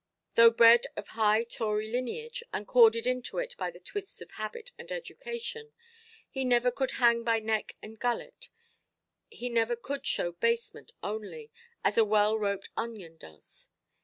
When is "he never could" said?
6.27-6.93, 9.29-10.07